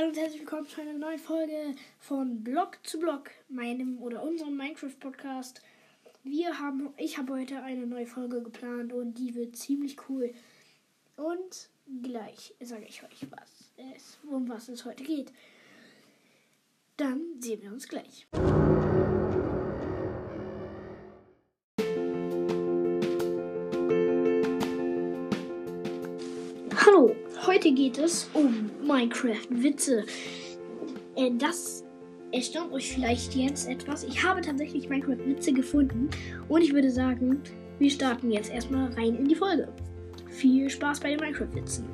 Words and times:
Hallo 0.00 0.08
und 0.08 0.16
herzlich 0.16 0.40
willkommen 0.40 0.66
zu 0.66 0.80
einer 0.80 0.94
neuen 0.94 1.18
Folge 1.18 1.74
von 1.98 2.42
Blog 2.42 2.78
zu 2.84 2.98
Blog, 2.98 3.30
meinem 3.50 3.98
oder 4.00 4.22
unserem 4.22 4.56
Minecraft-Podcast. 4.56 5.60
Wir 6.24 6.58
haben, 6.58 6.88
ich 6.96 7.18
habe 7.18 7.34
heute 7.34 7.62
eine 7.62 7.86
neue 7.86 8.06
Folge 8.06 8.40
geplant 8.42 8.94
und 8.94 9.18
die 9.18 9.34
wird 9.34 9.56
ziemlich 9.56 9.98
cool. 10.08 10.32
Und 11.16 11.68
gleich 12.02 12.54
sage 12.60 12.86
ich 12.88 13.02
euch, 13.02 13.30
was 13.30 13.74
es, 13.94 14.18
um 14.26 14.48
was 14.48 14.70
es 14.70 14.86
heute 14.86 15.04
geht. 15.04 15.34
Dann 16.96 17.20
sehen 17.38 17.60
wir 17.60 17.70
uns 17.70 17.86
gleich. 17.86 18.26
Hallo, 26.86 27.14
heute 27.46 27.72
geht 27.72 27.98
es 27.98 28.28
um 28.34 28.70
Minecraft-Witze. 28.86 30.04
Äh, 31.16 31.30
das 31.38 31.84
erstaunt 32.32 32.72
euch 32.72 32.92
vielleicht 32.92 33.34
jetzt 33.34 33.68
etwas. 33.68 34.04
Ich 34.04 34.22
habe 34.22 34.40
tatsächlich 34.40 34.88
Minecraft-Witze 34.88 35.52
gefunden 35.52 36.08
und 36.48 36.62
ich 36.62 36.72
würde 36.72 36.90
sagen, 36.90 37.40
wir 37.78 37.90
starten 37.90 38.30
jetzt 38.30 38.50
erstmal 38.50 38.92
rein 38.92 39.16
in 39.16 39.28
die 39.28 39.34
Folge. 39.34 39.68
Viel 40.28 40.68
Spaß 40.68 41.00
bei 41.00 41.10
den 41.10 41.20
Minecraft-Witzen. 41.20 41.88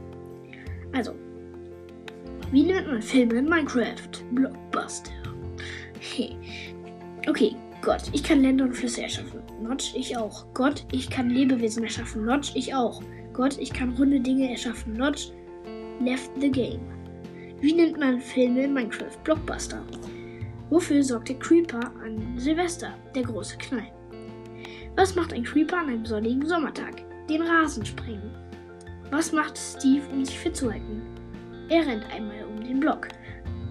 Also, 0.92 1.12
wie 2.52 2.62
nennt 2.62 2.86
man 2.86 3.02
Filme 3.02 3.34
in 3.34 3.48
Minecraft? 3.48 4.24
Blockbuster. 4.32 5.12
okay, 7.28 7.56
Gott, 7.82 8.02
ich 8.12 8.22
kann 8.22 8.42
Länder 8.42 8.64
und 8.64 8.74
Flüsse 8.74 9.02
erschaffen. 9.02 9.40
Notch, 9.62 9.94
ich 9.94 10.16
auch. 10.16 10.46
Gott, 10.54 10.84
ich 10.92 11.08
kann 11.08 11.30
Lebewesen 11.30 11.84
erschaffen. 11.84 12.24
Notch, 12.24 12.52
ich 12.54 12.74
auch. 12.74 13.00
Gott, 13.36 13.58
ich 13.58 13.70
kann 13.70 13.94
runde 13.96 14.18
Dinge 14.18 14.50
erschaffen. 14.50 14.94
Notch, 14.94 15.30
left 16.00 16.30
the 16.40 16.50
game. 16.50 16.80
Wie 17.60 17.74
nennt 17.74 17.98
man 17.98 18.18
Filme 18.18 18.64
in 18.64 18.72
Minecraft? 18.72 19.22
Blockbuster. 19.24 19.84
Wofür 20.70 21.02
sorgt 21.02 21.28
der 21.28 21.38
Creeper 21.38 21.92
an 22.02 22.38
Silvester? 22.38 22.94
Der 23.14 23.24
große 23.24 23.58
Knall. 23.58 23.92
Was 24.96 25.14
macht 25.14 25.34
ein 25.34 25.44
Creeper 25.44 25.76
an 25.76 25.88
einem 25.88 26.06
sonnigen 26.06 26.46
Sommertag? 26.46 27.02
Den 27.28 27.42
Rasen 27.42 27.84
sprengen. 27.84 28.34
Was 29.10 29.32
macht 29.32 29.58
Steve, 29.58 30.02
um 30.12 30.24
sich 30.24 30.38
fit 30.38 30.56
zu 30.56 30.72
halten? 30.72 31.02
Er 31.68 31.86
rennt 31.86 32.10
einmal 32.10 32.42
um 32.48 32.64
den 32.64 32.80
Block. 32.80 33.08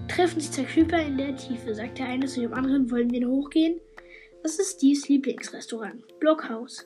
Treffen 0.08 0.39
sich 0.39 0.52
zwei 0.52 0.63
Creeper 0.66 1.02
in 1.02 1.17
der 1.17 1.36
Tiefe, 1.36 1.73
sagt 1.73 1.97
der 1.97 2.05
eine 2.05 2.27
zu 2.27 2.41
dem 2.41 2.53
anderen, 2.53 2.91
wollen 2.91 3.09
wir 3.09 3.27
hochgehen? 3.27 3.80
Das 4.43 4.59
ist 4.59 4.77
Steves 4.77 5.09
Lieblingsrestaurant, 5.09 6.03
Blockhaus. 6.19 6.86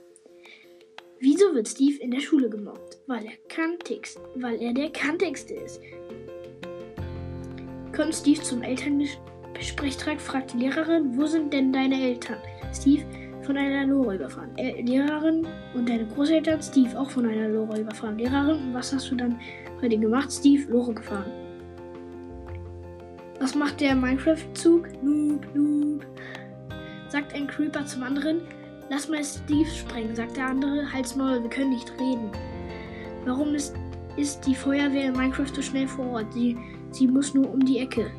Wieso 1.22 1.54
wird 1.54 1.68
Steve 1.68 2.02
in 2.02 2.12
der 2.12 2.22
Schule 2.22 2.50
gemobbt? 2.50 2.98
Weil 3.08 3.26
er 3.26 3.34
kantigst, 3.50 4.22
weil 4.36 4.62
er 4.62 4.74
der 4.74 4.90
kantigste 4.90 5.54
ist. 5.54 5.82
Kommt 7.94 8.16
Steve 8.16 8.42
zum 8.42 8.62
Elternsprechtag, 8.62 10.22
fragt 10.22 10.54
die 10.54 10.60
Lehrerin, 10.60 11.18
wo 11.18 11.26
sind 11.26 11.52
denn 11.52 11.74
deine 11.74 12.02
Eltern? 12.02 12.38
Steve, 12.74 13.04
von 13.42 13.58
einer 13.58 13.86
Lore 13.86 14.16
überfahren. 14.16 14.58
Äh, 14.58 14.82
Lehrerin 14.82 15.46
und 15.74 15.90
deine 15.90 16.08
Großeltern, 16.08 16.62
Steve, 16.62 16.98
auch 16.98 17.10
von 17.10 17.26
einer 17.26 17.50
Lore 17.50 17.82
überfahren. 17.82 18.18
Lehrerin, 18.18 18.74
was 18.74 18.94
hast 18.94 19.12
du 19.12 19.16
dann 19.16 19.38
heute 19.82 19.98
gemacht? 19.98 20.32
Steve, 20.32 20.72
Lore 20.72 20.94
gefahren. 20.94 21.32
Was 23.42 23.56
macht 23.56 23.82
der 23.82 23.94
Minecraft-Zug? 23.94 24.88
Noob, 25.04 25.46
noob. 25.54 26.06
Sagt 27.10 27.34
ein 27.34 27.48
Creeper 27.48 27.86
zum 27.86 28.04
anderen, 28.04 28.42
Lass 28.90 29.08
mal 29.08 29.24
Steve 29.24 29.70
sprengen, 29.70 30.16
sagt 30.16 30.38
der 30.38 30.48
andere. 30.48 30.92
Halt's 30.92 31.16
Maul, 31.16 31.42
wir 31.44 31.50
können 31.50 31.72
nicht 31.72 31.92
reden. 32.00 32.32
Warum 33.26 33.54
ist, 33.54 33.76
ist 34.18 34.46
die 34.46 34.56
Feuerwehr 34.56 35.10
in 35.10 35.14
Minecraft 35.14 35.54
so 35.54 35.62
schnell 35.62 35.88
vor 35.88 36.08
Ort? 36.08 36.34
Sie, 36.34 36.58
sie 36.92 37.08
muss 37.08 37.34
nur 37.34 37.52
um 37.52 37.64
die 37.64 37.80
Ecke. 37.80 38.10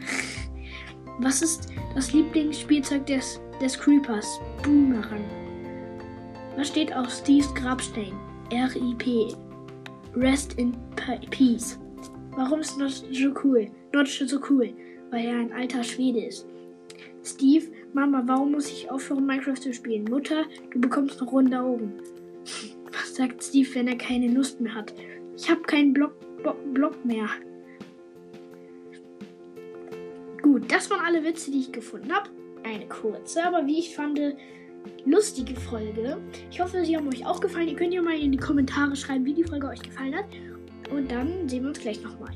Was 1.20 1.40
ist 1.42 1.72
das 1.94 2.12
Lieblingsspielzeug 2.12 3.06
des, 3.06 3.40
des 3.60 3.78
Creepers? 3.78 4.38
Boomerang. 4.62 5.24
Was 6.56 6.68
steht 6.68 6.94
auf 6.94 7.08
Steves 7.10 7.54
Grabstein? 7.54 8.12
R.I.P. 8.50 9.34
Rest 10.14 10.54
in 10.54 10.76
Peace. 11.30 11.78
Warum 12.36 12.60
ist 12.60 12.78
Notch 12.78 13.02
so 13.12 13.32
cool? 13.44 13.70
Notch 13.92 14.22
so 14.26 14.38
cool, 14.50 14.74
weil 15.10 15.24
er 15.24 15.38
ein 15.38 15.52
alter 15.52 15.82
Schwede 15.82 16.26
ist. 16.26 16.46
Steve, 17.24 17.66
Mama, 17.94 18.22
warum 18.26 18.52
muss 18.52 18.70
ich 18.70 18.90
aufhören, 18.90 19.26
Minecraft 19.26 19.56
zu 19.56 19.72
spielen? 19.72 20.04
Mutter, 20.04 20.44
du 20.70 20.80
bekommst 20.80 21.20
noch 21.20 21.32
runde 21.32 21.58
Augen. 21.58 21.94
Was 22.92 23.14
sagt 23.14 23.42
Steve, 23.42 23.68
wenn 23.74 23.88
er 23.88 23.96
keine 23.96 24.28
Lust 24.28 24.60
mehr 24.60 24.74
hat? 24.74 24.94
Ich 25.36 25.50
habe 25.50 25.62
keinen 25.62 25.92
Block, 25.92 26.14
Block, 26.42 26.56
Block 26.74 27.04
mehr. 27.04 27.28
Gut, 30.42 30.70
das 30.70 30.90
waren 30.90 31.04
alle 31.04 31.24
Witze, 31.24 31.50
die 31.50 31.60
ich 31.60 31.72
gefunden 31.72 32.12
habe. 32.12 32.30
Eine 32.64 32.86
kurze, 32.86 33.44
aber 33.44 33.66
wie 33.66 33.78
ich 33.78 33.94
fand, 33.94 34.20
lustige 35.04 35.54
Folge. 35.56 36.18
Ich 36.50 36.60
hoffe, 36.60 36.84
sie 36.84 36.96
haben 36.96 37.08
euch 37.08 37.24
auch 37.24 37.40
gefallen. 37.40 37.68
Ihr 37.68 37.76
könnt 37.76 37.94
ja 37.94 38.02
mal 38.02 38.18
in 38.18 38.32
die 38.32 38.38
Kommentare 38.38 38.96
schreiben, 38.96 39.24
wie 39.24 39.34
die 39.34 39.44
Folge 39.44 39.68
euch 39.68 39.82
gefallen 39.82 40.14
hat. 40.14 40.26
Und 40.90 41.10
dann 41.10 41.48
sehen 41.48 41.62
wir 41.62 41.68
uns 41.68 41.80
gleich 41.80 42.02
nochmal. 42.02 42.32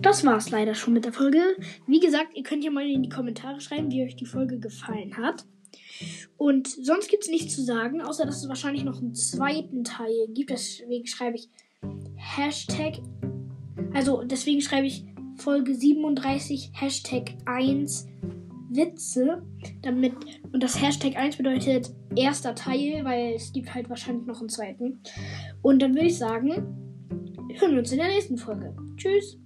Das 0.00 0.24
war's 0.24 0.50
leider 0.50 0.74
schon 0.74 0.94
mit 0.94 1.04
der 1.04 1.12
Folge. 1.12 1.40
Wie 1.86 2.00
gesagt, 2.00 2.36
ihr 2.36 2.44
könnt 2.44 2.64
ja 2.64 2.70
mal 2.70 2.88
in 2.88 3.02
die 3.02 3.08
Kommentare 3.08 3.60
schreiben, 3.60 3.90
wie 3.90 4.04
euch 4.04 4.16
die 4.16 4.26
Folge 4.26 4.58
gefallen 4.58 5.16
hat. 5.16 5.44
Und 6.36 6.68
sonst 6.68 7.08
gibt's 7.08 7.28
nichts 7.28 7.54
zu 7.54 7.62
sagen, 7.62 8.00
außer 8.00 8.24
dass 8.24 8.42
es 8.42 8.48
wahrscheinlich 8.48 8.84
noch 8.84 9.00
einen 9.00 9.14
zweiten 9.14 9.82
Teil 9.82 10.28
gibt. 10.32 10.50
Deswegen 10.50 11.06
schreibe 11.06 11.36
ich 11.36 11.48
Hashtag. 12.16 12.98
Also 13.92 14.22
deswegen 14.22 14.60
schreibe 14.60 14.86
ich 14.86 15.04
Folge 15.36 15.74
37 15.74 16.70
Hashtag 16.74 17.34
1 17.46 18.06
Witze. 18.70 19.42
Damit, 19.82 20.12
und 20.52 20.62
das 20.62 20.80
Hashtag 20.80 21.16
1 21.16 21.38
bedeutet 21.38 21.90
erster 22.14 22.54
Teil, 22.54 23.04
weil 23.04 23.34
es 23.34 23.52
gibt 23.52 23.74
halt 23.74 23.88
wahrscheinlich 23.88 24.26
noch 24.26 24.40
einen 24.40 24.48
zweiten. 24.48 25.00
Und 25.62 25.82
dann 25.82 25.94
würde 25.94 26.06
ich 26.06 26.18
sagen, 26.18 26.50
hören 27.54 27.72
wir 27.72 27.78
uns 27.78 27.90
in 27.90 27.98
der 27.98 28.08
nächsten 28.08 28.38
Folge. 28.38 28.76
Tschüss. 28.96 29.38